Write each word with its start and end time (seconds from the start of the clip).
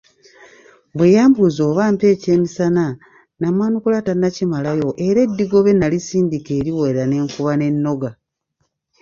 Bwe 0.95 1.07
yambuuza 1.15 1.61
oba 1.69 1.81
ampe 1.89 2.05
ekyemisana 2.13 2.85
namwanukula 3.39 3.97
tannakimalayo 4.07 4.89
era 5.07 5.19
eddigobe 5.25 5.71
nasindika 5.75 6.51
eriwera 6.59 7.03
ne 7.07 7.17
nkuba 7.25 7.53
n'ennoga. 7.57 8.09